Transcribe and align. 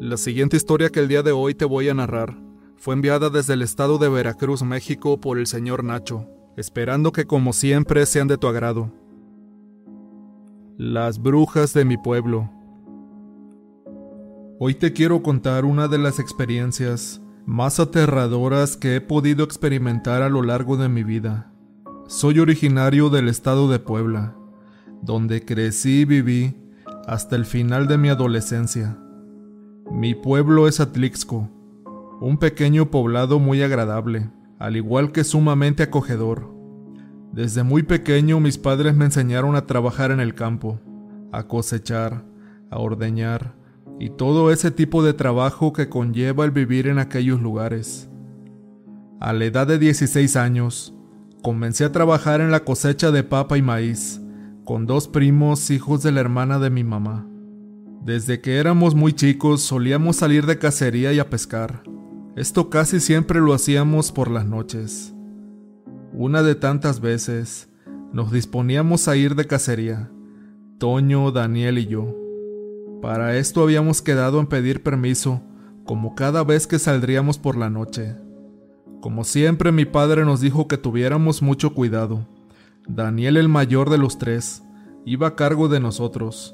La 0.00 0.16
siguiente 0.16 0.56
historia 0.56 0.90
que 0.90 0.98
el 0.98 1.08
día 1.08 1.22
de 1.22 1.30
hoy 1.30 1.54
te 1.54 1.64
voy 1.64 1.88
a 1.88 1.94
narrar 1.94 2.36
fue 2.76 2.94
enviada 2.94 3.30
desde 3.30 3.54
el 3.54 3.62
estado 3.62 3.96
de 3.98 4.08
Veracruz, 4.08 4.62
México, 4.64 5.20
por 5.20 5.38
el 5.38 5.46
señor 5.46 5.84
Nacho, 5.84 6.28
esperando 6.56 7.12
que 7.12 7.26
como 7.26 7.52
siempre 7.52 8.04
sean 8.04 8.26
de 8.26 8.36
tu 8.36 8.48
agrado. 8.48 8.92
Las 10.76 11.22
brujas 11.22 11.72
de 11.72 11.84
mi 11.84 11.96
pueblo. 11.96 12.50
Hoy 14.58 14.74
te 14.74 14.92
quiero 14.92 15.22
contar 15.22 15.64
una 15.64 15.86
de 15.86 15.98
las 15.98 16.18
experiencias 16.18 17.22
más 17.46 17.78
aterradoras 17.78 18.76
que 18.76 18.96
he 18.96 19.00
podido 19.00 19.44
experimentar 19.44 20.22
a 20.22 20.28
lo 20.28 20.42
largo 20.42 20.76
de 20.76 20.88
mi 20.88 21.04
vida. 21.04 21.52
Soy 22.08 22.40
originario 22.40 23.10
del 23.10 23.28
estado 23.28 23.70
de 23.70 23.78
Puebla, 23.78 24.36
donde 25.02 25.44
crecí 25.44 26.00
y 26.00 26.04
viví 26.04 26.56
hasta 27.06 27.36
el 27.36 27.46
final 27.46 27.86
de 27.86 27.96
mi 27.96 28.08
adolescencia. 28.08 28.98
Mi 29.94 30.16
pueblo 30.16 30.66
es 30.66 30.80
Atlixco, 30.80 31.48
un 32.20 32.36
pequeño 32.38 32.90
poblado 32.90 33.38
muy 33.38 33.62
agradable, 33.62 34.28
al 34.58 34.76
igual 34.76 35.12
que 35.12 35.22
sumamente 35.22 35.84
acogedor. 35.84 36.52
Desde 37.32 37.62
muy 37.62 37.84
pequeño 37.84 38.40
mis 38.40 38.58
padres 38.58 38.96
me 38.96 39.04
enseñaron 39.04 39.54
a 39.54 39.66
trabajar 39.66 40.10
en 40.10 40.18
el 40.18 40.34
campo, 40.34 40.80
a 41.30 41.44
cosechar, 41.44 42.24
a 42.70 42.78
ordeñar 42.80 43.54
y 44.00 44.10
todo 44.10 44.50
ese 44.50 44.72
tipo 44.72 45.04
de 45.04 45.12
trabajo 45.12 45.72
que 45.72 45.88
conlleva 45.88 46.44
el 46.44 46.50
vivir 46.50 46.88
en 46.88 46.98
aquellos 46.98 47.40
lugares. 47.40 48.10
A 49.20 49.32
la 49.32 49.44
edad 49.44 49.68
de 49.68 49.78
16 49.78 50.34
años, 50.34 50.92
comencé 51.40 51.84
a 51.84 51.92
trabajar 51.92 52.40
en 52.40 52.50
la 52.50 52.64
cosecha 52.64 53.12
de 53.12 53.22
papa 53.22 53.56
y 53.58 53.62
maíz, 53.62 54.20
con 54.64 54.86
dos 54.86 55.06
primos 55.06 55.70
hijos 55.70 56.02
de 56.02 56.10
la 56.10 56.20
hermana 56.20 56.58
de 56.58 56.70
mi 56.70 56.82
mamá. 56.82 57.28
Desde 58.04 58.42
que 58.42 58.58
éramos 58.58 58.94
muy 58.94 59.14
chicos 59.14 59.62
solíamos 59.62 60.16
salir 60.16 60.44
de 60.44 60.58
cacería 60.58 61.14
y 61.14 61.20
a 61.20 61.30
pescar. 61.30 61.84
Esto 62.36 62.68
casi 62.68 63.00
siempre 63.00 63.40
lo 63.40 63.54
hacíamos 63.54 64.12
por 64.12 64.30
las 64.30 64.44
noches. 64.44 65.14
Una 66.12 66.42
de 66.42 66.54
tantas 66.54 67.00
veces 67.00 67.70
nos 68.12 68.30
disponíamos 68.30 69.08
a 69.08 69.16
ir 69.16 69.34
de 69.36 69.46
cacería, 69.46 70.10
Toño, 70.78 71.30
Daniel 71.30 71.78
y 71.78 71.86
yo. 71.86 72.14
Para 73.00 73.38
esto 73.38 73.62
habíamos 73.62 74.02
quedado 74.02 74.38
en 74.38 74.48
pedir 74.48 74.82
permiso, 74.82 75.40
como 75.86 76.14
cada 76.14 76.44
vez 76.44 76.66
que 76.66 76.78
saldríamos 76.78 77.38
por 77.38 77.56
la 77.56 77.70
noche. 77.70 78.16
Como 79.00 79.24
siempre 79.24 79.72
mi 79.72 79.86
padre 79.86 80.26
nos 80.26 80.42
dijo 80.42 80.68
que 80.68 80.76
tuviéramos 80.76 81.40
mucho 81.40 81.72
cuidado, 81.72 82.28
Daniel, 82.86 83.38
el 83.38 83.48
mayor 83.48 83.88
de 83.88 83.96
los 83.96 84.18
tres, 84.18 84.62
iba 85.06 85.28
a 85.28 85.36
cargo 85.36 85.68
de 85.68 85.80
nosotros. 85.80 86.53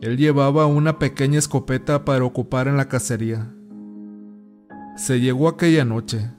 Él 0.00 0.16
llevaba 0.16 0.66
una 0.66 0.98
pequeña 0.98 1.38
escopeta 1.38 2.04
para 2.04 2.24
ocupar 2.24 2.68
en 2.68 2.76
la 2.76 2.88
cacería. 2.88 3.52
Se 4.96 5.20
llegó 5.20 5.48
aquella 5.48 5.84
noche. 5.84 6.30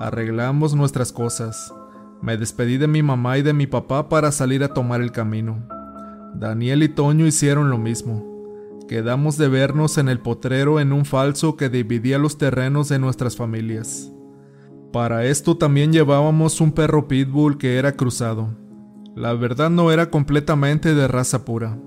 Arreglamos 0.00 0.74
nuestras 0.74 1.12
cosas. 1.12 1.72
Me 2.20 2.36
despedí 2.36 2.76
de 2.76 2.88
mi 2.88 3.02
mamá 3.02 3.38
y 3.38 3.42
de 3.42 3.52
mi 3.52 3.68
papá 3.68 4.08
para 4.08 4.32
salir 4.32 4.64
a 4.64 4.74
tomar 4.74 5.00
el 5.00 5.12
camino. 5.12 5.68
Daniel 6.34 6.82
y 6.82 6.88
Toño 6.88 7.26
hicieron 7.26 7.70
lo 7.70 7.78
mismo. 7.78 8.24
Quedamos 8.88 9.36
de 9.36 9.48
vernos 9.48 9.98
en 9.98 10.08
el 10.08 10.18
potrero 10.18 10.80
en 10.80 10.92
un 10.92 11.04
falso 11.04 11.56
que 11.56 11.68
dividía 11.68 12.18
los 12.18 12.36
terrenos 12.36 12.88
de 12.88 12.98
nuestras 12.98 13.36
familias. 13.36 14.10
Para 14.92 15.24
esto 15.24 15.56
también 15.56 15.92
llevábamos 15.92 16.60
un 16.60 16.72
perro 16.72 17.06
pitbull 17.06 17.58
que 17.58 17.76
era 17.76 17.92
cruzado. 17.92 18.56
La 19.14 19.34
verdad 19.34 19.70
no 19.70 19.92
era 19.92 20.10
completamente 20.10 20.94
de 20.94 21.06
raza 21.06 21.44
pura. 21.44 21.78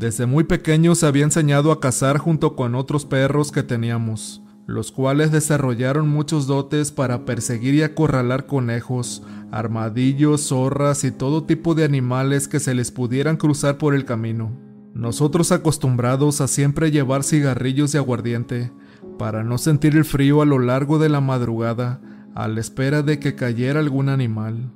Desde 0.00 0.24
muy 0.24 0.44
pequeño 0.44 0.94
se 0.94 1.04
había 1.04 1.24
enseñado 1.24 1.70
a 1.72 1.78
cazar 1.78 2.16
junto 2.16 2.56
con 2.56 2.74
otros 2.74 3.04
perros 3.04 3.52
que 3.52 3.62
teníamos, 3.62 4.42
los 4.66 4.92
cuales 4.92 5.30
desarrollaron 5.30 6.08
muchos 6.08 6.46
dotes 6.46 6.90
para 6.90 7.26
perseguir 7.26 7.74
y 7.74 7.82
acorralar 7.82 8.46
conejos, 8.46 9.22
armadillos, 9.52 10.48
zorras 10.48 11.04
y 11.04 11.10
todo 11.10 11.44
tipo 11.44 11.74
de 11.74 11.84
animales 11.84 12.48
que 12.48 12.60
se 12.60 12.72
les 12.72 12.90
pudieran 12.90 13.36
cruzar 13.36 13.76
por 13.76 13.94
el 13.94 14.06
camino. 14.06 14.52
Nosotros 14.94 15.52
acostumbrados 15.52 16.40
a 16.40 16.48
siempre 16.48 16.90
llevar 16.90 17.22
cigarrillos 17.22 17.92
de 17.92 17.98
aguardiente, 17.98 18.72
para 19.18 19.44
no 19.44 19.58
sentir 19.58 19.94
el 19.96 20.06
frío 20.06 20.40
a 20.40 20.46
lo 20.46 20.60
largo 20.60 20.98
de 20.98 21.10
la 21.10 21.20
madrugada, 21.20 22.00
a 22.34 22.48
la 22.48 22.60
espera 22.60 23.02
de 23.02 23.18
que 23.18 23.34
cayera 23.34 23.80
algún 23.80 24.08
animal. 24.08 24.72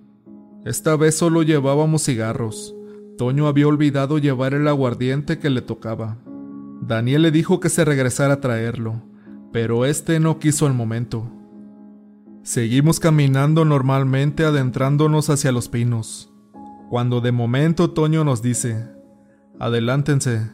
Esta 0.67 0.97
vez 0.97 1.17
solo 1.17 1.43
llevábamos 1.43 2.05
cigarros. 2.05 2.75
Toño 3.17 3.47
había 3.47 3.69
olvidado 3.69 4.19
llevar 4.19 4.55
el 4.55 4.67
aguardiente 4.67 5.39
que 5.39 5.51
le 5.51 5.63
tocaba. 5.63 6.19
Daniel 6.81 7.23
le 7.23 7.31
dijo 7.31 7.61
que 7.61 7.69
se 7.69 7.85
regresara 7.85 8.35
a 8.35 8.41
traerlo, 8.41 9.03
pero 9.53 9.85
este 9.85 10.19
no 10.19 10.39
quiso 10.39 10.67
al 10.67 10.75
momento. 10.75 11.31
Seguimos 12.43 13.01
caminando 13.01 13.65
normalmente 13.65 14.45
adentrándonos 14.45 15.31
hacia 15.31 15.53
los 15.53 15.69
pinos, 15.69 16.33
cuando 16.91 17.21
de 17.21 17.33
momento 17.33 17.91
Toño 17.91 18.25
nos 18.25 18.43
dice, 18.43 18.89
Adelántense, 19.61 20.51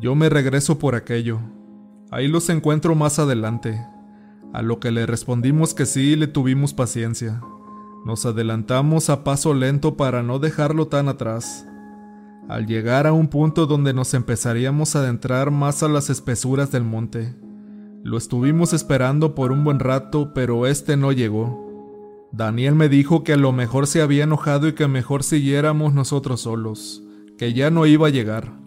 yo 0.00 0.14
me 0.14 0.28
regreso 0.28 0.78
por 0.78 0.94
aquello. 0.96 1.40
Ahí 2.10 2.26
los 2.26 2.50
encuentro 2.50 2.94
más 2.94 3.18
adelante. 3.18 3.80
A 4.52 4.60
lo 4.60 4.80
que 4.80 4.90
le 4.90 5.06
respondimos 5.06 5.72
que 5.72 5.86
sí 5.86 6.12
y 6.12 6.16
le 6.16 6.26
tuvimos 6.26 6.74
paciencia. 6.74 7.40
Nos 8.04 8.26
adelantamos 8.26 9.08
a 9.08 9.24
paso 9.24 9.54
lento 9.54 9.96
para 9.96 10.22
no 10.22 10.38
dejarlo 10.38 10.88
tan 10.88 11.08
atrás. 11.08 11.66
Al 12.48 12.66
llegar 12.66 13.06
a 13.06 13.12
un 13.12 13.28
punto 13.28 13.66
donde 13.66 13.94
nos 13.94 14.14
empezaríamos 14.14 14.96
a 14.96 15.00
adentrar 15.00 15.50
más 15.50 15.82
a 15.82 15.88
las 15.88 16.10
espesuras 16.10 16.72
del 16.72 16.84
monte, 16.84 17.34
lo 18.02 18.18
estuvimos 18.18 18.72
esperando 18.72 19.36
por 19.36 19.52
un 19.52 19.62
buen 19.62 19.78
rato, 19.78 20.32
pero 20.34 20.66
este 20.66 20.96
no 20.96 21.12
llegó. 21.12 21.62
Daniel 22.32 22.74
me 22.74 22.88
dijo 22.88 23.22
que 23.22 23.34
a 23.34 23.36
lo 23.36 23.52
mejor 23.52 23.86
se 23.86 24.02
había 24.02 24.24
enojado 24.24 24.66
y 24.66 24.72
que 24.72 24.88
mejor 24.88 25.22
siguiéramos 25.22 25.94
nosotros 25.94 26.40
solos, 26.40 27.04
que 27.38 27.52
ya 27.52 27.70
no 27.70 27.86
iba 27.86 28.08
a 28.08 28.10
llegar. 28.10 28.58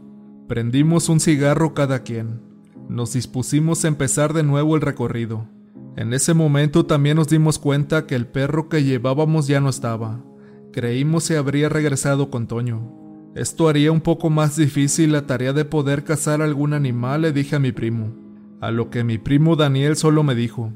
Prendimos 0.47 1.09
un 1.09 1.19
cigarro 1.19 1.74
cada 1.74 2.03
quien. 2.03 2.42
Nos 2.88 3.13
dispusimos 3.13 3.84
a 3.84 3.90
empezar 3.90 4.34
de 4.34 4.44
nuevo 4.44 4.75
el 4.75 4.81
recorrido. 4.81 5.50
En 5.97 6.13
ese 6.13 6.34
momento 6.34 6.86
también 6.86 7.18
nos 7.18 7.28
dimos 7.28 7.59
cuenta 7.59 8.06
que 8.06 8.16
el 8.16 8.28
perro 8.28 8.69
que 8.69 8.84
llevábamos 8.84 9.47
ya 9.47 9.59
no 9.59 9.69
estaba. 9.69 10.24
Creímos 10.72 11.24
se 11.25 11.36
habría 11.36 11.68
regresado 11.68 12.30
con 12.30 12.47
Toño. 12.47 13.04
Esto 13.35 13.68
haría 13.68 13.91
un 13.91 14.00
poco 14.00 14.29
más 14.29 14.56
difícil 14.56 15.12
la 15.12 15.28
tarea 15.28 15.51
de 15.51 15.66
poder 15.66 16.06
cazar 16.06 16.41
algún 16.41 16.73
animal, 16.73 17.23
le 17.23 17.34
dije 17.34 17.57
a 17.57 17.59
mi 17.59 17.73
primo. 17.73 18.13
A 18.62 18.72
lo 18.72 18.90
que 18.90 19.03
mi 19.03 19.18
primo 19.18 19.57
Daniel 19.57 19.97
solo 19.97 20.23
me 20.23 20.35
dijo, 20.35 20.72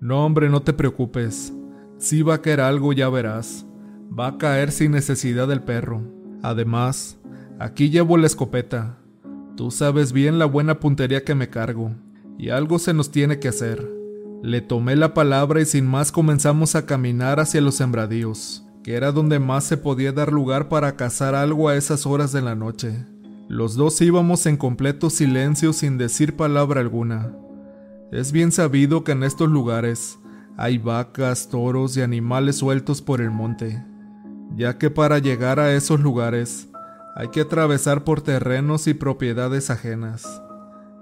No 0.00 0.24
hombre, 0.24 0.48
no 0.48 0.62
te 0.62 0.72
preocupes. 0.72 1.52
Si 1.98 2.22
va 2.22 2.36
a 2.36 2.40
caer 2.40 2.62
algo 2.62 2.94
ya 2.94 3.10
verás. 3.10 3.66
Va 4.18 4.28
a 4.28 4.38
caer 4.38 4.72
sin 4.72 4.92
necesidad 4.92 5.46
del 5.46 5.62
perro. 5.62 6.00
Además, 6.42 7.18
aquí 7.58 7.90
llevo 7.90 8.16
la 8.16 8.28
escopeta. 8.28 8.98
Tú 9.54 9.70
sabes 9.70 10.12
bien 10.12 10.38
la 10.38 10.46
buena 10.46 10.80
puntería 10.80 11.22
que 11.22 11.34
me 11.34 11.50
cargo, 11.50 11.92
y 12.38 12.48
algo 12.48 12.78
se 12.78 12.94
nos 12.94 13.10
tiene 13.10 13.38
que 13.38 13.48
hacer. 13.48 13.86
Le 14.42 14.60
tomé 14.60 14.96
la 14.96 15.14
palabra 15.14 15.60
y 15.60 15.64
sin 15.64 15.86
más 15.86 16.12
comenzamos 16.12 16.74
a 16.74 16.86
caminar 16.86 17.40
hacia 17.40 17.60
los 17.60 17.76
sembradíos, 17.76 18.63
que 18.84 18.94
era 18.94 19.12
donde 19.12 19.38
más 19.38 19.64
se 19.64 19.78
podía 19.78 20.12
dar 20.12 20.30
lugar 20.30 20.68
para 20.68 20.94
cazar 20.94 21.34
algo 21.34 21.70
a 21.70 21.74
esas 21.74 22.04
horas 22.04 22.32
de 22.32 22.42
la 22.42 22.54
noche. 22.54 23.06
Los 23.48 23.76
dos 23.76 23.98
íbamos 24.02 24.44
en 24.44 24.58
completo 24.58 25.08
silencio 25.08 25.72
sin 25.72 25.96
decir 25.96 26.36
palabra 26.36 26.82
alguna. 26.82 27.32
Es 28.12 28.30
bien 28.30 28.52
sabido 28.52 29.02
que 29.02 29.12
en 29.12 29.22
estos 29.22 29.48
lugares 29.48 30.18
hay 30.58 30.76
vacas, 30.76 31.48
toros 31.48 31.96
y 31.96 32.02
animales 32.02 32.56
sueltos 32.56 33.00
por 33.00 33.22
el 33.22 33.30
monte, 33.30 33.82
ya 34.54 34.76
que 34.76 34.90
para 34.90 35.18
llegar 35.18 35.58
a 35.60 35.72
esos 35.72 36.00
lugares 36.00 36.68
hay 37.16 37.28
que 37.28 37.40
atravesar 37.40 38.04
por 38.04 38.20
terrenos 38.20 38.86
y 38.86 38.92
propiedades 38.92 39.70
ajenas. 39.70 40.42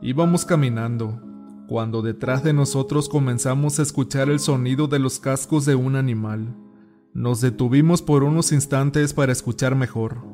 Íbamos 0.01 0.45
caminando, 0.45 1.21
cuando 1.67 2.01
detrás 2.01 2.45
de 2.45 2.53
nosotros 2.53 3.09
comenzamos 3.09 3.81
a 3.81 3.83
escuchar 3.83 4.29
el 4.31 4.39
sonido 4.39 4.87
de 4.87 5.01
los 5.01 5.19
cascos 5.19 5.65
de 5.65 5.75
un 5.75 5.97
animal. 5.97 6.55
Nos 7.15 7.41
detuvimos 7.41 8.01
por 8.01 8.25
unos 8.25 8.53
instantes 8.53 9.13
para 9.13 9.33
escuchar 9.33 9.75
mejor. 9.75 10.25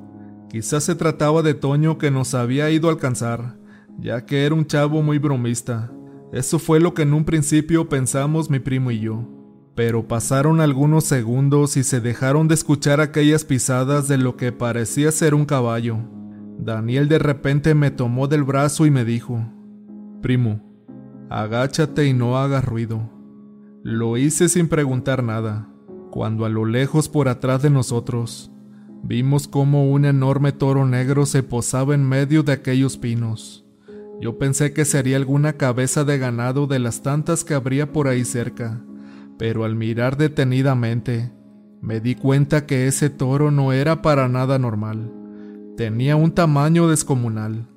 Quizás 0.49 0.85
se 0.85 0.95
trataba 0.95 1.43
de 1.43 1.55
Toño 1.55 1.99
que 1.99 2.11
nos 2.11 2.35
había 2.35 2.71
ido 2.71 2.89
a 2.89 2.93
alcanzar, 2.93 3.59
ya 3.99 4.25
que 4.25 4.47
era 4.47 4.55
un 4.55 4.67
chavo 4.67 5.03
muy 5.03 5.19
bromista. 5.19 5.93
Eso 6.33 6.59
fue 6.59 6.79
lo 6.79 6.95
que 6.95 7.03
en 7.03 7.15
un 7.15 7.25
principio 7.25 7.89
pensamos 7.89 8.49
mi 8.49 8.61
primo 8.61 8.91
y 8.91 9.01
yo. 9.01 9.29
Pero 9.75 10.07
pasaron 10.07 10.61
algunos 10.61 11.05
segundos 11.05 11.77
y 11.77 11.83
se 11.83 12.01
dejaron 12.01 12.49
de 12.49 12.55
escuchar 12.55 13.01
aquellas 13.01 13.45
pisadas 13.45 14.09
de 14.09 14.19
lo 14.19 14.37
que 14.37 14.53
parecía 14.53 15.11
ser 15.13 15.35
un 15.35 15.47
caballo. 15.47 15.99
Daniel 16.59 17.09
de 17.09 17.19
repente 17.19 17.75
me 17.75 17.91
tomó 17.91 18.29
del 18.29 18.45
brazo 18.45 18.87
y 18.87 18.91
me 18.91 19.05
dijo, 19.05 19.41
Primo, 20.23 20.69
Agáchate 21.31 22.07
y 22.07 22.15
no 22.15 22.39
hagas 22.39 22.65
ruido. 22.65 23.11
Lo 23.83 24.17
hice 24.17 24.49
sin 24.49 24.67
preguntar 24.67 25.23
nada, 25.23 25.69
cuando 26.19 26.45
a 26.45 26.49
lo 26.49 26.65
lejos 26.65 27.09
por 27.09 27.29
atrás 27.29 27.63
de 27.63 27.71
nosotros 27.71 28.51
vimos 29.05 29.47
como 29.47 29.89
un 29.89 30.05
enorme 30.05 30.51
toro 30.51 30.85
negro 30.85 31.27
se 31.27 31.45
posaba 31.45 31.95
en 31.95 32.03
medio 32.03 32.43
de 32.43 32.51
aquellos 32.51 32.97
pinos. 32.97 33.65
Yo 34.21 34.37
pensé 34.37 34.73
que 34.73 34.85
sería 34.85 35.17
alguna 35.17 35.53
cabeza 35.53 36.03
de 36.03 36.19
ganado 36.19 36.67
de 36.67 36.81
las 36.81 37.03
tantas 37.03 37.45
que 37.45 37.55
habría 37.55 37.93
por 37.93 38.09
ahí 38.09 38.25
cerca, 38.25 38.83
pero 39.39 39.65
al 39.65 39.77
mirar 39.77 40.17
detenidamente, 40.17 41.31
me 41.81 42.01
di 42.01 42.17
cuenta 42.17 42.67
que 42.67 42.89
ese 42.89 43.11
toro 43.11 43.53
no 43.53 43.73
era 43.73 44.03
para 44.03 44.27
nada 44.27 44.59
normal. 44.59 45.13
Tenía 45.77 46.17
un 46.17 46.33
tamaño 46.33 46.89
descomunal, 46.89 47.69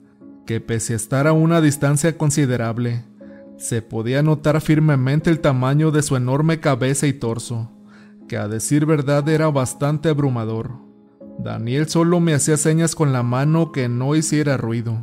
que 0.47 0.59
pese 0.59 0.93
a 0.93 0.95
estar 0.95 1.27
a 1.27 1.33
una 1.33 1.61
distancia 1.61 2.17
considerable, 2.17 3.03
se 3.57 3.83
podía 3.83 4.23
notar 4.23 4.59
firmemente 4.61 5.29
el 5.29 5.41
tamaño 5.41 5.91
de 5.91 6.01
su 6.01 6.15
enorme 6.15 6.59
cabeza 6.59 7.05
y 7.05 7.13
torso, 7.13 7.69
que 8.31 8.37
a 8.37 8.47
decir 8.47 8.85
verdad 8.85 9.27
era 9.27 9.49
bastante 9.49 10.07
abrumador. 10.07 10.71
Daniel 11.39 11.89
solo 11.89 12.21
me 12.21 12.33
hacía 12.33 12.55
señas 12.55 12.95
con 12.95 13.11
la 13.11 13.23
mano 13.23 13.73
que 13.73 13.89
no 13.89 14.15
hiciera 14.15 14.55
ruido. 14.55 15.01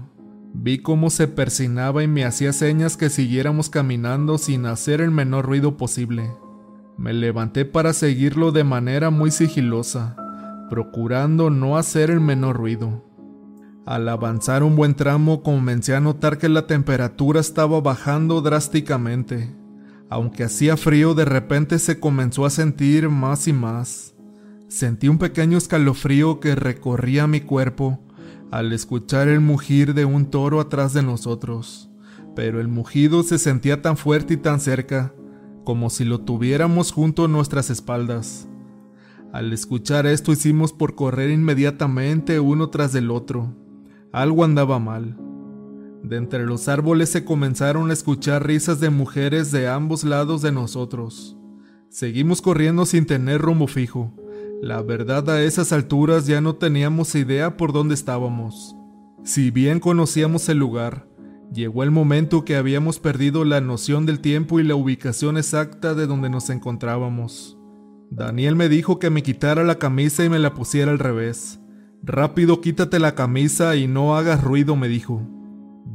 Vi 0.55 0.79
cómo 0.79 1.11
se 1.11 1.29
persinaba 1.29 2.03
y 2.03 2.09
me 2.09 2.25
hacía 2.25 2.55
señas 2.55 2.97
que 2.97 3.11
siguiéramos 3.11 3.69
caminando 3.69 4.39
sin 4.39 4.65
hacer 4.65 5.03
el 5.03 5.11
menor 5.11 5.45
ruido 5.45 5.77
posible. 5.77 6.31
Me 6.97 7.13
levanté 7.13 7.67
para 7.67 7.93
seguirlo 7.93 8.51
de 8.51 8.65
manera 8.65 9.11
muy 9.11 9.31
sigilosa, 9.31 10.17
procurando 10.71 11.51
no 11.51 11.77
hacer 11.77 12.09
el 12.09 12.21
menor 12.21 12.57
ruido. 12.57 13.05
Al 13.85 14.09
avanzar 14.09 14.63
un 14.63 14.75
buen 14.75 14.95
tramo 14.95 15.43
comencé 15.43 15.95
a 15.95 16.01
notar 16.01 16.39
que 16.39 16.49
la 16.49 16.67
temperatura 16.67 17.41
estaba 17.41 17.79
bajando 17.83 18.41
drásticamente. 18.41 19.55
Aunque 20.11 20.45
hacía 20.45 20.77
frío, 20.77 21.15
de 21.15 21.25
repente 21.25 21.79
se 21.79 22.01
comenzó 22.01 22.47
a 22.47 22.51
sentir 22.51 23.09
más 23.11 23.47
y 23.47 23.53
más. 23.53 24.15
Sentí 24.69 25.09
un 25.09 25.19
pequeño 25.19 25.59
escalofrío 25.59 26.41
que 26.41 26.55
recorría 26.55 27.27
mi 27.27 27.41
cuerpo 27.41 28.01
al 28.51 28.73
escuchar 28.73 29.29
el 29.29 29.41
mugir 29.41 29.95
de 29.95 30.05
un 30.05 30.27
toro 30.31 30.61
atrás 30.61 30.95
de 30.95 31.03
nosotros, 31.03 31.91
pero 32.35 32.61
el 32.61 32.69
mugido 32.69 33.23
se 33.23 33.39
sentía 33.39 33.83
tan 33.83 33.97
fuerte 33.97 34.35
y 34.35 34.37
tan 34.39 34.61
cerca 34.61 35.15
como 35.65 35.91
si 35.91 36.05
lo 36.05 36.21
tuviéramos 36.21 36.93
junto 36.93 37.27
a 37.27 37.29
nuestras 37.29 37.69
espaldas. 37.69 38.49
Al 39.33 39.53
escuchar 39.53 40.07
esto 40.07 40.33
hicimos 40.33 40.73
por 40.73 40.95
correr 40.95 41.31
inmediatamente 41.31 42.41
uno 42.41 42.71
tras 42.71 42.95
del 42.95 43.11
otro. 43.11 43.55
Algo 44.11 44.45
andaba 44.45 44.79
mal. 44.79 45.28
De 46.03 46.17
entre 46.17 46.47
los 46.47 46.69
árboles 46.69 47.09
se 47.09 47.25
comenzaron 47.25 47.91
a 47.91 47.93
escuchar 47.93 48.47
risas 48.47 48.81
de 48.81 48.91
mujeres 48.91 49.51
de 49.51 49.69
ambos 49.69 50.05
lados 50.05 50.43
de 50.43 50.53
nosotros. 50.53 51.37
Seguimos 51.89 52.43
corriendo 52.43 52.87
sin 52.87 53.07
tener 53.07 53.41
rumbo 53.41 53.67
fijo. 53.67 54.15
La 54.63 54.83
verdad 54.83 55.29
a 55.31 55.43
esas 55.43 55.73
alturas 55.73 56.27
ya 56.27 56.41
no 56.41 56.57
teníamos 56.57 57.15
idea 57.15 57.57
por 57.57 57.73
dónde 57.73 57.95
estábamos. 57.95 58.75
Si 59.25 59.51
bien 59.51 59.81
conocíamos 59.81 60.49
el 60.49 60.59
lugar, 60.59 61.09
Llegó 61.53 61.83
el 61.83 61.91
momento 61.91 62.45
que 62.45 62.57
habíamos 62.57 62.99
perdido 62.99 63.45
la 63.45 63.63
noción 63.63 64.05
del 64.05 64.21
tiempo 64.21 64.61
y 64.61 64.65
la 64.65 64.75
ubicación 64.75 65.39
exacta 65.39 65.95
de 65.95 66.07
donde 66.07 66.29
nos 66.29 66.51
encontrábamos. 66.51 67.57
Daniel 68.11 68.55
me 68.55 68.69
dijo 68.69 68.99
que 68.99 69.09
me 69.09 69.23
quitara 69.23 69.65
la 69.65 69.79
camisa 69.79 70.25
y 70.25 70.29
me 70.29 70.39
la 70.39 70.53
pusiera 70.53 70.91
al 70.91 70.99
revés. 70.99 71.61
Rápido 72.03 72.61
quítate 72.61 72.99
la 72.99 73.15
camisa 73.15 73.77
y 73.77 73.87
no 73.87 74.17
hagas 74.17 74.45
ruido, 74.45 74.77
me 74.77 74.89
dijo. 74.89 75.23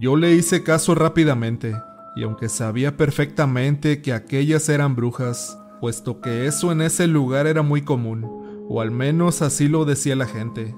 Yo 0.04 0.18
le 0.18 0.36
hice 0.36 0.64
caso 0.64 0.96
rápidamente, 0.96 1.82
y 2.18 2.24
aunque 2.24 2.50
sabía 2.50 2.98
perfectamente 2.98 4.02
que 4.02 4.12
aquellas 4.12 4.68
eran 4.68 4.98
brujas, 4.98 5.58
puesto 5.80 6.20
que 6.20 6.46
eso 6.46 6.74
en 6.74 6.82
ese 6.82 7.08
lugar 7.08 7.48
era 7.48 7.62
muy 7.62 7.84
común, 7.84 8.26
o 8.68 8.82
al 8.82 8.92
menos 8.92 9.42
así 9.42 9.70
lo 9.70 9.86
decía 9.86 10.18
la 10.18 10.26
gente, 10.26 10.76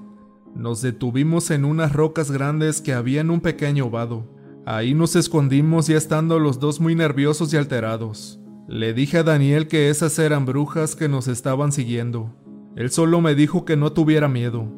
nos 0.54 0.80
detuvimos 0.80 1.50
en 1.50 1.64
unas 1.64 1.92
rocas 1.92 2.30
grandes 2.30 2.80
que 2.80 2.92
había 2.92 3.20
en 3.20 3.32
un 3.32 3.40
pequeño 3.40 3.90
vado. 3.90 4.32
Ahí 4.64 4.94
nos 4.94 5.16
escondimos 5.16 5.88
ya 5.88 5.96
estando 5.96 6.38
los 6.38 6.60
dos 6.60 6.78
muy 6.78 6.94
nerviosos 6.94 7.52
y 7.52 7.56
alterados. 7.56 8.38
Le 8.68 8.94
dije 8.94 9.18
a 9.18 9.22
Daniel 9.24 9.66
que 9.66 9.90
esas 9.90 10.20
eran 10.20 10.46
brujas 10.46 10.94
que 10.94 11.08
nos 11.08 11.26
estaban 11.26 11.72
siguiendo. 11.72 12.32
Él 12.76 12.92
solo 12.92 13.20
me 13.20 13.34
dijo 13.34 13.64
que 13.64 13.76
no 13.76 13.90
tuviera 13.90 14.28
miedo, 14.28 14.68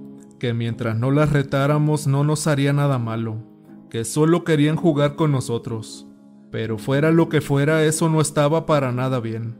que 0.41 0.55
mientras 0.55 0.97
no 0.97 1.11
las 1.11 1.33
retáramos 1.33 2.07
no 2.07 2.25
nos 2.25 2.47
haría 2.47 2.73
nada 2.73 2.99
malo, 2.99 3.58
que 3.91 4.05
solo 4.05 4.45
querían 4.45 4.77
jugar 4.77 5.17
con 5.17 5.33
nosotros. 5.33 6.07
Pero 6.51 6.79
fuera 6.79 7.11
lo 7.11 7.29
que 7.29 7.41
fuera, 7.41 7.85
eso 7.85 8.09
no 8.09 8.21
estaba 8.21 8.67
para 8.67 8.93
nada 8.93 9.21
bien. 9.21 9.59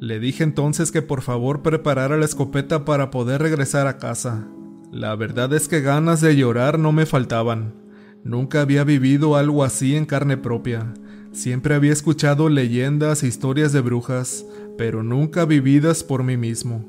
Le 0.00 0.18
dije 0.18 0.42
entonces 0.42 0.90
que 0.90 1.00
por 1.00 1.22
favor 1.22 1.62
preparara 1.62 2.16
la 2.16 2.24
escopeta 2.24 2.84
para 2.84 3.10
poder 3.10 3.40
regresar 3.40 3.86
a 3.86 3.98
casa. 3.98 4.48
La 4.90 5.14
verdad 5.16 5.52
es 5.54 5.68
que 5.68 5.80
ganas 5.80 6.20
de 6.20 6.36
llorar 6.36 6.78
no 6.78 6.92
me 6.92 7.06
faltaban. 7.06 7.74
Nunca 8.24 8.60
había 8.60 8.84
vivido 8.84 9.36
algo 9.36 9.64
así 9.64 9.96
en 9.96 10.04
carne 10.04 10.36
propia. 10.36 10.92
Siempre 11.32 11.74
había 11.74 11.92
escuchado 11.92 12.48
leyendas 12.48 13.22
e 13.22 13.26
historias 13.26 13.72
de 13.72 13.80
brujas, 13.80 14.44
pero 14.76 15.02
nunca 15.02 15.44
vividas 15.44 16.04
por 16.04 16.22
mí 16.22 16.36
mismo. 16.36 16.84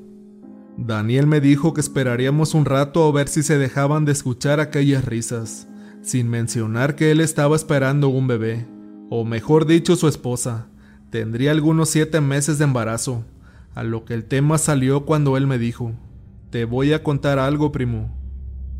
Daniel 0.78 1.28
me 1.28 1.40
dijo 1.40 1.74
que 1.74 1.82
esperaríamos 1.82 2.54
un 2.56 2.66
rato 2.66 3.04
a 3.08 3.12
ver 3.12 3.28
si 3.28 3.44
se 3.44 3.58
dejaban 3.58 4.06
de 4.06 4.12
escuchar 4.12 4.60
aquellas 4.60 5.06
risas, 5.06 5.68
sin 6.04 6.30
mencionar 6.30 6.96
que 6.96 7.12
él 7.12 7.22
estaba 7.22 7.56
esperando 7.56 8.10
un 8.10 8.28
bebé, 8.28 8.68
o 9.10 9.24
mejor 9.24 9.66
dicho 9.66 9.96
su 9.96 10.08
esposa. 10.08 10.68
Tendría 11.10 11.52
algunos 11.52 11.90
siete 11.90 12.20
meses 12.22 12.58
de 12.58 12.66
embarazo, 12.66 13.24
a 13.74 13.84
lo 13.84 14.04
que 14.04 14.14
el 14.14 14.26
tema 14.26 14.58
salió 14.58 15.06
cuando 15.06 15.38
él 15.38 15.48
me 15.48 15.58
dijo, 15.58 15.94
Te 16.50 16.66
voy 16.66 16.94
a 16.94 17.04
contar 17.04 17.40
algo, 17.40 17.72
primo. 17.72 18.14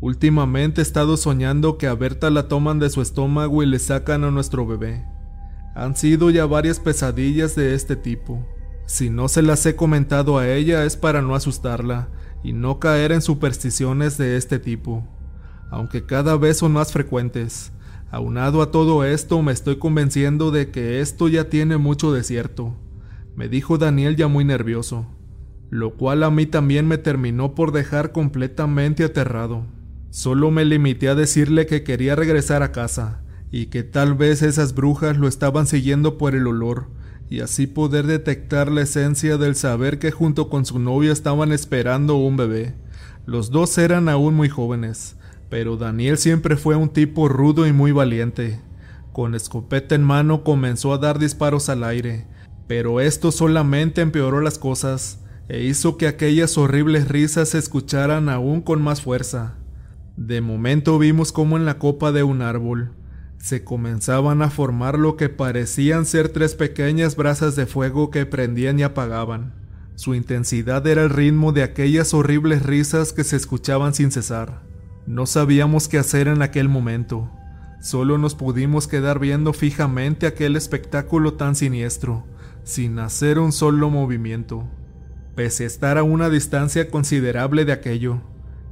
Últimamente 0.00 0.80
he 0.80 0.82
estado 0.82 1.16
soñando 1.16 1.78
que 1.78 1.86
a 1.86 1.94
Berta 1.94 2.28
la 2.28 2.46
toman 2.46 2.78
de 2.78 2.90
su 2.90 3.00
estómago 3.00 3.62
y 3.62 3.66
le 3.66 3.78
sacan 3.78 4.22
a 4.24 4.30
nuestro 4.30 4.66
bebé. 4.66 5.04
Han 5.74 5.96
sido 5.96 6.30
ya 6.30 6.44
varias 6.44 6.78
pesadillas 6.78 7.56
de 7.56 7.74
este 7.74 7.96
tipo. 7.96 8.46
Si 8.86 9.08
no 9.08 9.28
se 9.28 9.40
las 9.40 9.64
he 9.64 9.76
comentado 9.76 10.36
a 10.36 10.48
ella 10.48 10.84
es 10.84 10.96
para 10.96 11.22
no 11.22 11.34
asustarla 11.34 12.08
y 12.42 12.52
no 12.52 12.78
caer 12.78 13.12
en 13.12 13.22
supersticiones 13.22 14.18
de 14.18 14.36
este 14.36 14.58
tipo, 14.58 15.02
aunque 15.74 16.04
cada 16.04 16.36
vez 16.36 16.58
son 16.58 16.72
más 16.72 16.92
frecuentes. 16.92 17.72
Aunado 18.12 18.62
a 18.62 18.70
todo 18.70 19.04
esto, 19.04 19.42
me 19.42 19.50
estoy 19.50 19.76
convenciendo 19.76 20.52
de 20.52 20.70
que 20.70 21.00
esto 21.00 21.26
ya 21.26 21.48
tiene 21.50 21.78
mucho 21.78 22.12
desierto, 22.12 22.76
me 23.34 23.48
dijo 23.48 23.76
Daniel 23.76 24.14
ya 24.14 24.28
muy 24.28 24.44
nervioso, 24.44 25.06
lo 25.70 25.94
cual 25.94 26.22
a 26.22 26.30
mí 26.30 26.46
también 26.46 26.86
me 26.86 26.96
terminó 26.96 27.56
por 27.56 27.72
dejar 27.72 28.12
completamente 28.12 29.02
aterrado. 29.02 29.66
Solo 30.10 30.52
me 30.52 30.64
limité 30.64 31.08
a 31.08 31.16
decirle 31.16 31.66
que 31.66 31.82
quería 31.82 32.14
regresar 32.14 32.62
a 32.62 32.70
casa 32.70 33.24
y 33.50 33.66
que 33.66 33.82
tal 33.82 34.14
vez 34.14 34.42
esas 34.42 34.74
brujas 34.74 35.16
lo 35.16 35.26
estaban 35.26 35.66
siguiendo 35.66 36.18
por 36.18 36.36
el 36.36 36.46
olor 36.46 36.86
y 37.28 37.40
así 37.40 37.66
poder 37.66 38.06
detectar 38.06 38.70
la 38.70 38.82
esencia 38.82 39.38
del 39.38 39.56
saber 39.56 39.98
que 39.98 40.12
junto 40.12 40.48
con 40.48 40.64
su 40.64 40.78
novia 40.78 41.10
estaban 41.10 41.50
esperando 41.50 42.14
un 42.14 42.36
bebé. 42.36 42.76
Los 43.26 43.50
dos 43.50 43.76
eran 43.78 44.08
aún 44.08 44.34
muy 44.34 44.48
jóvenes, 44.48 45.16
pero 45.54 45.76
Daniel 45.76 46.18
siempre 46.18 46.56
fue 46.56 46.74
un 46.74 46.88
tipo 46.88 47.28
rudo 47.28 47.64
y 47.64 47.72
muy 47.72 47.92
valiente. 47.92 48.60
Con 49.12 49.36
escopeta 49.36 49.94
en 49.94 50.02
mano 50.02 50.42
comenzó 50.42 50.92
a 50.92 50.98
dar 50.98 51.20
disparos 51.20 51.68
al 51.68 51.84
aire, 51.84 52.26
pero 52.66 53.00
esto 53.00 53.30
solamente 53.30 54.00
empeoró 54.00 54.40
las 54.40 54.58
cosas 54.58 55.20
e 55.48 55.62
hizo 55.62 55.96
que 55.96 56.08
aquellas 56.08 56.58
horribles 56.58 57.06
risas 57.06 57.50
se 57.50 57.58
escucharan 57.58 58.28
aún 58.28 58.62
con 58.62 58.82
más 58.82 59.00
fuerza. 59.00 59.54
De 60.16 60.40
momento 60.40 60.98
vimos 60.98 61.30
cómo 61.30 61.56
en 61.56 61.66
la 61.66 61.78
copa 61.78 62.10
de 62.10 62.24
un 62.24 62.42
árbol 62.42 62.90
se 63.38 63.62
comenzaban 63.62 64.42
a 64.42 64.50
formar 64.50 64.98
lo 64.98 65.16
que 65.16 65.28
parecían 65.28 66.04
ser 66.04 66.30
tres 66.30 66.56
pequeñas 66.56 67.14
brasas 67.14 67.54
de 67.54 67.66
fuego 67.66 68.10
que 68.10 68.26
prendían 68.26 68.80
y 68.80 68.82
apagaban. 68.82 69.54
Su 69.94 70.16
intensidad 70.16 70.84
era 70.84 71.04
el 71.04 71.10
ritmo 71.10 71.52
de 71.52 71.62
aquellas 71.62 72.12
horribles 72.12 72.64
risas 72.64 73.12
que 73.12 73.22
se 73.22 73.36
escuchaban 73.36 73.94
sin 73.94 74.10
cesar. 74.10 74.73
No 75.06 75.26
sabíamos 75.26 75.88
qué 75.88 75.98
hacer 75.98 76.28
en 76.28 76.42
aquel 76.42 76.68
momento. 76.68 77.30
Solo 77.80 78.18
nos 78.18 78.34
pudimos 78.34 78.88
quedar 78.88 79.18
viendo 79.18 79.52
fijamente 79.52 80.26
aquel 80.26 80.56
espectáculo 80.56 81.34
tan 81.34 81.54
siniestro, 81.54 82.24
sin 82.62 82.98
hacer 82.98 83.38
un 83.38 83.52
solo 83.52 83.90
movimiento. 83.90 84.64
Pese 85.34 85.64
a 85.64 85.66
estar 85.66 85.98
a 85.98 86.02
una 86.02 86.30
distancia 86.30 86.90
considerable 86.90 87.64
de 87.64 87.72
aquello, 87.72 88.20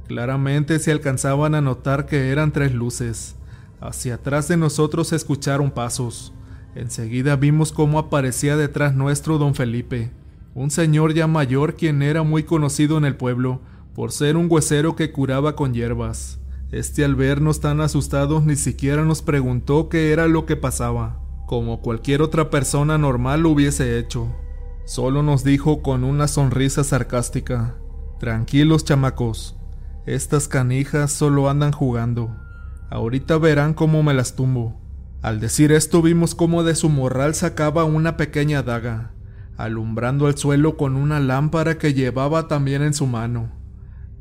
Claramente 0.07 0.79
se 0.79 0.91
alcanzaban 0.91 1.55
a 1.55 1.61
notar 1.61 2.05
que 2.05 2.29
eran 2.29 2.51
tres 2.51 2.73
luces. 2.73 3.35
Hacia 3.79 4.15
atrás 4.15 4.47
de 4.47 4.57
nosotros 4.57 5.09
se 5.09 5.15
escucharon 5.15 5.71
pasos. 5.71 6.33
Enseguida 6.75 7.35
vimos 7.35 7.71
cómo 7.71 7.99
aparecía 7.99 8.57
detrás 8.57 8.95
nuestro 8.95 9.37
don 9.37 9.55
Felipe, 9.55 10.11
un 10.55 10.71
señor 10.71 11.13
ya 11.13 11.27
mayor 11.27 11.75
quien 11.75 12.01
era 12.01 12.23
muy 12.23 12.43
conocido 12.43 12.97
en 12.97 13.05
el 13.05 13.15
pueblo 13.15 13.61
por 13.95 14.11
ser 14.11 14.37
un 14.37 14.47
huesero 14.49 14.95
que 14.95 15.11
curaba 15.11 15.55
con 15.55 15.73
hierbas. 15.73 16.39
Este 16.71 17.05
al 17.05 17.15
vernos 17.15 17.59
tan 17.59 17.81
asustados 17.81 18.43
ni 18.43 18.55
siquiera 18.55 19.03
nos 19.05 19.21
preguntó 19.21 19.89
qué 19.89 20.11
era 20.11 20.27
lo 20.27 20.45
que 20.45 20.55
pasaba, 20.55 21.19
como 21.45 21.81
cualquier 21.81 22.21
otra 22.21 22.49
persona 22.49 22.97
normal 22.97 23.41
lo 23.41 23.49
hubiese 23.49 23.99
hecho. 23.99 24.35
Solo 24.85 25.21
nos 25.21 25.43
dijo 25.43 25.81
con 25.81 26.03
una 26.03 26.27
sonrisa 26.27 26.83
sarcástica, 26.83 27.75
Tranquilos 28.19 28.85
chamacos, 28.85 29.55
estas 30.05 30.47
canijas 30.47 31.11
solo 31.11 31.49
andan 31.49 31.71
jugando. 31.71 32.35
Ahorita 32.89 33.37
verán 33.37 33.73
cómo 33.73 34.01
me 34.01 34.13
las 34.13 34.35
tumbo. 34.35 34.79
Al 35.21 35.39
decir 35.39 35.71
esto 35.71 36.01
vimos 36.01 36.35
cómo 36.35 36.63
de 36.63 36.75
su 36.75 36.89
morral 36.89 37.35
sacaba 37.35 37.85
una 37.85 38.17
pequeña 38.17 38.63
daga, 38.63 39.13
alumbrando 39.55 40.27
el 40.27 40.37
suelo 40.37 40.75
con 40.75 40.95
una 40.95 41.19
lámpara 41.19 41.77
que 41.77 41.93
llevaba 41.93 42.47
también 42.47 42.81
en 42.81 42.93
su 42.93 43.07
mano. 43.07 43.62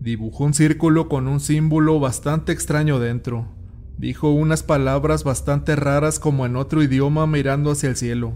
Dibujó 0.03 0.43
un 0.43 0.53
círculo 0.53 1.09
con 1.09 1.29
un 1.29 1.39
símbolo 1.39 2.01
bastante 2.01 2.51
extraño 2.51 2.99
dentro. 2.99 3.47
Dijo 3.99 4.31
unas 4.31 4.65
palabras 4.65 5.23
bastante 5.23 5.77
raras 5.77 6.19
como 6.19 6.45
en 6.45 6.57
otro 6.57 6.83
idioma 6.83 7.29
mirando 7.29 7.71
hacia 7.71 7.89
el 7.89 7.95
cielo, 7.95 8.35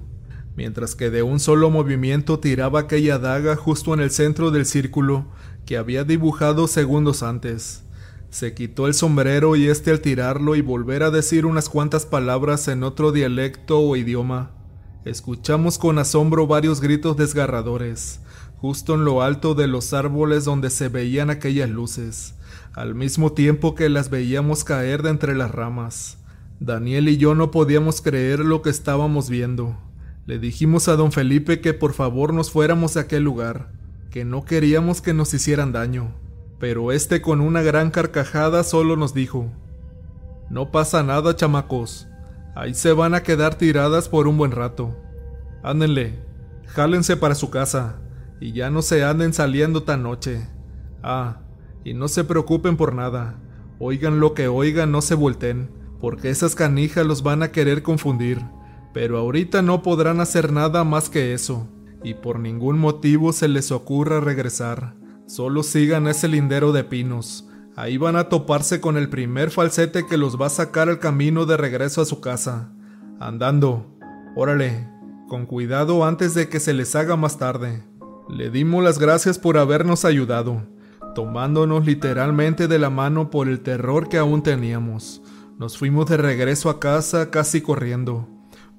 mientras 0.55 0.95
que 0.95 1.11
de 1.11 1.25
un 1.25 1.41
solo 1.41 1.69
movimiento 1.69 2.39
tiraba 2.39 2.79
aquella 2.79 3.19
daga 3.19 3.57
justo 3.57 3.95
en 3.95 3.99
el 3.99 4.13
centro 4.13 4.53
del 4.53 4.65
círculo 4.65 5.27
que 5.65 5.77
había 5.77 6.05
dibujado 6.05 6.69
segundos 6.69 7.25
antes. 7.25 7.83
Se 8.31 8.55
quitó 8.55 8.87
el 8.87 8.95
sombrero 8.95 9.57
y 9.57 9.67
este 9.67 9.91
al 9.91 10.01
tirarlo 10.01 10.55
y 10.55 10.61
volver 10.61 11.03
a 11.03 11.11
decir 11.11 11.47
unas 11.47 11.69
cuantas 11.69 12.07
palabras 12.07 12.69
en 12.69 12.85
otro 12.85 13.11
dialecto 13.11 13.81
o 13.81 13.97
idioma. 13.97 14.53
Escuchamos 15.05 15.79
con 15.79 15.99
asombro 15.99 16.47
varios 16.47 16.81
gritos 16.81 17.17
desgarradores, 17.17 18.21
justo 18.67 18.95
en 18.95 19.05
lo 19.05 19.23
alto 19.23 19.55
de 19.55 19.69
los 19.69 19.93
árboles 19.93 20.45
donde 20.45 20.71
se 20.71 20.89
veían 20.89 21.31
aquellas 21.31 21.71
luces, 21.71 22.35
al 22.75 22.97
mismo 22.97 23.33
tiempo 23.33 23.77
que 23.77 23.89
las 23.89 24.11
veíamos 24.11 24.65
caer 24.65 25.03
de 25.03 25.11
entre 25.11 25.37
las 25.37 25.53
ramas. 25.53 26.19
Daniel 26.59 27.09
y 27.09 27.17
yo 27.17 27.37
no 27.37 27.53
podíamos 27.53 28.03
creer 28.03 28.41
lo 28.41 28.63
que 28.63 28.71
estábamos 28.71 29.31
viendo. 29.31 29.79
Le 30.27 30.41
dijimos 30.41 30.89
a 30.89 30.97
don 30.97 31.13
Felipe 31.13 31.61
que 31.61 31.75
por 31.75 31.95
favor 31.95 32.35
nos 32.35 32.51
fuéramos 32.51 32.97
a 32.97 33.03
aquel 33.03 33.23
lugar, 33.23 33.71
que 34.11 34.25
no 34.25 34.45
queríamos 34.45 35.01
que 35.01 35.15
nos 35.15 35.33
hicieran 35.33 35.71
daño 35.71 36.13
pero 36.59 36.93
este 36.93 37.21
con 37.21 37.41
una 37.41 37.63
gran 37.63 37.91
carcajada 37.91 38.65
solo 38.65 38.97
nos 38.97 39.13
dijo, 39.13 39.51
No 40.49 40.71
pasa 40.71 41.03
nada, 41.03 41.37
chamacos, 41.37 42.09
ahí 42.55 42.75
se 42.75 42.93
van 42.93 43.15
a 43.15 43.23
quedar 43.23 43.57
tiradas 43.57 44.09
por 44.09 44.27
un 44.27 44.39
buen 44.39 44.53
rato. 44.53 44.97
Ándenle, 45.63 46.19
jálense 46.67 47.17
para 47.17 47.35
su 47.35 47.51
casa, 47.51 47.97
y 48.41 48.53
ya 48.53 48.71
no 48.71 48.83
se 48.83 49.05
anden 49.05 49.33
saliendo 49.33 49.83
tan 49.83 50.03
noche. 50.03 50.49
Ah, 51.03 51.41
y 51.85 51.95
no 51.95 52.09
se 52.09 52.25
preocupen 52.25 52.77
por 52.77 52.95
nada, 52.95 53.39
oigan 53.79 54.21
lo 54.21 54.35
que 54.35 54.49
oigan, 54.49 54.91
no 54.91 55.03
se 55.03 55.15
volteen, 55.15 55.71
porque 56.01 56.31
esas 56.31 56.55
canijas 56.55 57.07
los 57.07 57.23
van 57.23 57.43
a 57.43 57.53
querer 57.53 57.83
confundir, 57.83 58.41
pero 58.93 59.19
ahorita 59.19 59.63
no 59.63 59.83
podrán 59.83 60.21
hacer 60.21 60.53
nada 60.53 60.85
más 60.85 61.11
que 61.11 61.33
eso, 61.33 61.69
y 62.03 62.15
por 62.15 62.39
ningún 62.39 62.79
motivo 62.79 63.33
se 63.33 63.49
les 63.49 63.73
ocurra 63.73 64.21
regresar. 64.21 64.97
Solo 65.27 65.63
sigan 65.63 66.07
ese 66.07 66.29
lindero 66.29 66.73
de 66.73 66.85
pinos. 66.85 67.49
Ahí 67.75 67.99
van 67.99 68.17
a 68.17 68.29
toparse 68.29 68.81
con 68.81 68.97
el 68.97 69.09
primer 69.09 69.51
falsete 69.51 70.07
que 70.07 70.17
los 70.17 70.41
va 70.41 70.47
a 70.47 70.51
sacar 70.51 70.89
al 70.89 70.99
camino 70.99 71.47
de 71.47 71.57
regreso 71.57 72.01
a 72.01 72.05
su 72.05 72.21
casa. 72.21 72.73
Andando. 73.19 73.99
Órale, 74.37 74.89
con 75.29 75.47
cuidado 75.47 76.05
antes 76.05 76.35
de 76.35 76.49
que 76.49 76.61
se 76.61 76.73
les 76.73 76.95
haga 76.95 77.17
más 77.17 77.39
tarde. 77.39 77.83
Le 78.29 78.51
dimos 78.51 78.83
las 78.83 78.99
gracias 78.99 79.39
por 79.39 79.57
habernos 79.57 80.05
ayudado, 80.05 80.67
tomándonos 81.15 81.87
literalmente 81.87 82.67
de 82.67 82.81
la 82.81 82.91
mano 82.91 83.31
por 83.31 83.49
el 83.49 83.61
terror 83.61 84.09
que 84.09 84.19
aún 84.19 84.43
teníamos. 84.43 85.23
Nos 85.59 85.79
fuimos 85.79 86.07
de 86.11 86.17
regreso 86.17 86.69
a 86.69 86.81
casa 86.81 87.31
casi 87.31 87.61
corriendo. 87.61 88.29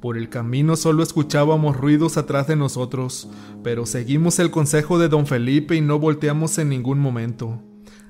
Por 0.02 0.18
el 0.18 0.28
camino 0.30 0.76
solo 0.76 1.02
escuchábamos 1.02 1.78
ruidos 1.78 2.18
atrás 2.18 2.48
de 2.48 2.58
nosotros, 2.58 3.30
pero 3.64 3.86
seguimos 3.86 4.38
el 4.40 4.52
consejo 4.52 5.00
de 5.00 5.08
don 5.08 5.26
Felipe 5.26 5.76
y 5.76 5.82
no 5.82 5.98
volteamos 5.98 6.58
en 6.58 6.68
ningún 6.68 7.00
momento. 7.00 7.64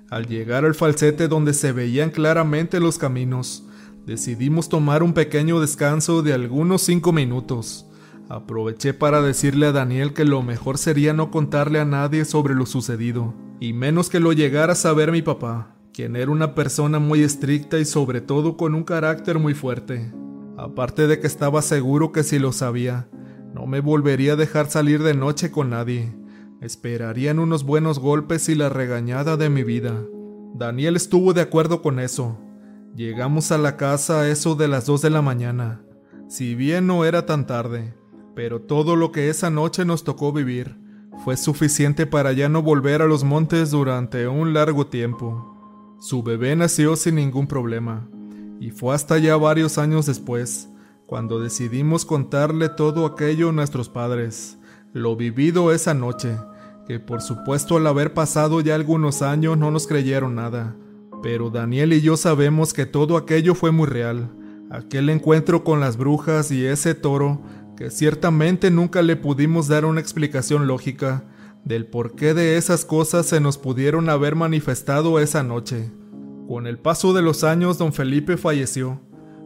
Al 0.09 0.25
llegar 0.25 0.65
al 0.65 0.73
falsete 0.73 1.27
donde 1.27 1.53
se 1.53 1.71
veían 1.71 2.09
claramente 2.09 2.79
los 2.79 2.97
caminos, 2.97 3.63
decidimos 4.07 4.69
tomar 4.69 5.03
un 5.03 5.13
pequeño 5.13 5.59
descanso 5.59 6.23
de 6.23 6.33
algunos 6.33 6.81
cinco 6.81 7.13
minutos. 7.13 7.85
Aproveché 8.29 8.93
para 8.93 9.21
decirle 9.21 9.67
a 9.67 9.71
Daniel 9.71 10.13
que 10.13 10.25
lo 10.25 10.41
mejor 10.43 10.77
sería 10.77 11.13
no 11.13 11.31
contarle 11.31 11.79
a 11.79 11.85
nadie 11.85 12.25
sobre 12.25 12.55
lo 12.55 12.65
sucedido, 12.65 13.33
y 13.59 13.73
menos 13.73 14.09
que 14.09 14.19
lo 14.19 14.33
llegara 14.33 14.73
a 14.73 14.75
saber 14.75 15.11
mi 15.11 15.21
papá, 15.21 15.75
quien 15.93 16.15
era 16.15 16.29
una 16.29 16.53
persona 16.53 16.99
muy 16.99 17.23
estricta 17.23 17.79
y 17.79 17.85
sobre 17.85 18.19
todo 18.19 18.57
con 18.57 18.75
un 18.75 18.83
carácter 18.83 19.39
muy 19.39 19.53
fuerte. 19.53 20.13
Aparte 20.57 21.07
de 21.07 21.19
que 21.19 21.27
estaba 21.27 21.61
seguro 21.61 22.11
que 22.11 22.23
si 22.23 22.37
lo 22.37 22.51
sabía, 22.51 23.07
no 23.53 23.65
me 23.65 23.79
volvería 23.79 24.33
a 24.33 24.35
dejar 24.35 24.69
salir 24.69 25.03
de 25.03 25.13
noche 25.13 25.49
con 25.49 25.69
nadie. 25.69 26.15
Esperarían 26.61 27.39
unos 27.39 27.63
buenos 27.63 27.99
golpes 27.99 28.49
y 28.49 28.55
la 28.55 28.67
regañada 28.67 29.37
de 29.37 29.49
mi 29.49 29.63
vida. 29.63 30.03
Daniel 30.53 30.95
estuvo 30.95 31.33
de 31.33 31.41
acuerdo 31.41 31.81
con 31.81 31.99
eso. 31.99 32.39
Llegamos 32.95 33.51
a 33.51 33.57
la 33.57 33.77
casa 33.77 34.21
a 34.21 34.29
eso 34.29 34.55
de 34.55 34.67
las 34.67 34.85
dos 34.85 35.01
de 35.01 35.11
la 35.11 35.21
mañana. 35.21 35.81
Si 36.27 36.55
bien 36.55 36.87
no 36.87 37.05
era 37.05 37.25
tan 37.25 37.47
tarde, 37.47 37.93
pero 38.37 38.61
todo 38.61 38.95
lo 38.95 39.11
que 39.11 39.29
esa 39.31 39.49
noche 39.49 39.83
nos 39.83 40.03
tocó 40.03 40.31
vivir 40.31 40.75
fue 41.23 41.35
suficiente 41.37 42.05
para 42.05 42.33
ya 42.33 42.49
no 42.49 42.61
volver 42.61 43.01
a 43.01 43.07
los 43.07 43.23
montes 43.23 43.71
durante 43.71 44.27
un 44.27 44.53
largo 44.53 44.85
tiempo. 44.85 45.97
Su 45.99 46.21
bebé 46.21 46.55
nació 46.55 46.95
sin 46.97 47.15
ningún 47.15 47.47
problema. 47.47 48.07
Y 48.59 48.69
fue 48.69 48.93
hasta 48.93 49.17
ya 49.17 49.35
varios 49.37 49.79
años 49.79 50.05
después, 50.05 50.69
cuando 51.07 51.39
decidimos 51.39 52.05
contarle 52.05 52.69
todo 52.69 53.07
aquello 53.07 53.49
a 53.49 53.53
nuestros 53.53 53.89
padres, 53.89 54.59
lo 54.93 55.15
vivido 55.15 55.71
esa 55.71 55.95
noche, 55.95 56.37
que 56.87 56.99
por 56.99 57.23
supuesto 57.23 57.77
al 57.77 57.87
haber 57.87 58.13
pasado 58.13 58.61
ya 58.61 58.75
algunos 58.75 59.23
años 59.23 59.57
no 59.57 59.71
nos 59.71 59.87
creyeron 59.87 60.35
nada. 60.35 60.75
Pero 61.23 61.49
Daniel 61.49 61.91
y 61.91 62.01
yo 62.01 62.17
sabemos 62.17 62.75
que 62.75 62.85
todo 62.85 63.17
aquello 63.17 63.55
fue 63.55 63.71
muy 63.71 63.87
real, 63.87 64.29
aquel 64.69 65.09
encuentro 65.09 65.63
con 65.63 65.79
las 65.79 65.97
brujas 65.97 66.51
y 66.51 66.67
ese 66.67 66.93
toro, 66.93 67.41
que 67.77 67.91
ciertamente 67.91 68.71
nunca 68.71 69.01
le 69.01 69.15
pudimos 69.15 69.67
dar 69.67 69.85
una 69.85 70.01
explicación 70.01 70.67
lógica 70.67 71.23
del 71.63 71.85
por 71.85 72.15
qué 72.15 72.33
de 72.33 72.57
esas 72.57 72.85
cosas 72.85 73.27
se 73.27 73.39
nos 73.39 73.57
pudieron 73.57 74.09
haber 74.09 74.35
manifestado 74.35 75.19
esa 75.19 75.43
noche. 75.43 75.91
Con 76.47 76.65
el 76.65 76.79
paso 76.79 77.13
de 77.13 77.21
los 77.21 77.43
años, 77.43 77.77
don 77.77 77.93
Felipe 77.93 78.35
falleció, 78.35 78.99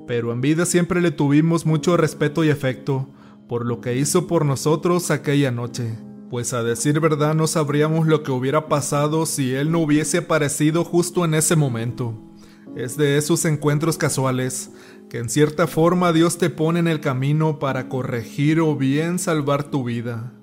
pero 0.08 0.32
en 0.32 0.40
vida 0.40 0.66
siempre 0.66 1.02
le 1.02 1.12
tuvimos 1.12 1.66
mucho 1.66 1.98
respeto 1.98 2.44
y 2.44 2.50
afecto 2.50 3.10
por 3.50 3.66
lo 3.66 3.82
que 3.82 3.98
hizo 3.98 4.28
por 4.28 4.46
nosotros 4.46 5.12
aquella 5.12 5.52
noche, 5.52 5.98
pues 6.30 6.54
a 6.54 6.64
decir 6.64 7.02
verdad 7.02 7.36
no 7.36 7.48
sabríamos 7.48 8.08
lo 8.08 8.24
que 8.24 8.32
hubiera 8.32 8.70
pasado 8.70 9.26
si 9.26 9.54
él 9.54 9.72
no 9.72 9.80
hubiese 9.80 10.20
aparecido 10.20 10.86
justo 10.86 11.26
en 11.26 11.34
ese 11.34 11.58
momento. 11.58 12.31
Es 12.75 12.96
de 12.96 13.18
esos 13.18 13.44
encuentros 13.46 13.98
casuales 13.98 14.72
que 15.10 15.18
en 15.18 15.30
cierta 15.30 15.68
forma 15.68 16.13
Dios 16.13 16.38
te 16.38 16.50
pone 16.50 16.80
en 16.80 16.88
el 16.88 17.01
camino 17.01 17.60
para 17.60 17.90
corregir 17.90 18.62
o 18.62 18.78
bien 18.78 19.20
salvar 19.20 19.70
tu 19.70 19.84
vida. 19.84 20.34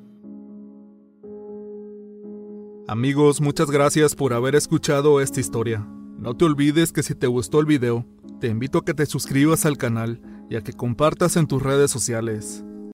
Amigos, 2.87 3.40
muchas 3.40 3.70
gracias 3.70 4.14
por 4.14 4.35
haber 4.35 4.54
escuchado 4.54 5.20
esta 5.23 5.40
historia. 5.40 5.87
No 6.18 6.37
te 6.37 6.44
olvides 6.44 6.92
que 6.92 7.02
si 7.02 7.14
te 7.14 7.26
gustó 7.26 7.61
el 7.61 7.66
video, 7.66 8.04
te 8.40 8.49
invito 8.49 8.78
a 8.78 8.85
que 8.85 8.92
te 8.92 9.06
suscribas 9.06 9.64
al 9.64 9.78
canal 9.78 10.20
y 10.50 10.56
a 10.56 10.62
que 10.62 10.73
compartas 10.73 11.37
en 11.37 11.47
tus 11.47 11.62
redes 11.62 11.90
sociales. 11.90 12.64